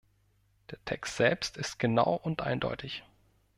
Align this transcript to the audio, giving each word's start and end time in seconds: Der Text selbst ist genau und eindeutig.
Der 0.71 0.83
Text 0.83 1.15
selbst 1.17 1.57
ist 1.57 1.77
genau 1.77 2.15
und 2.15 2.41
eindeutig. 2.41 3.03